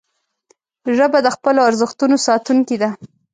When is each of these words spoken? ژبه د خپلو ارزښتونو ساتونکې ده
ژبه 0.97 1.19
د 1.23 1.27
خپلو 1.35 1.59
ارزښتونو 1.69 2.15
ساتونکې 2.27 2.75
ده 2.81 2.89